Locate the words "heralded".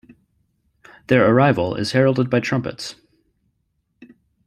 1.91-2.27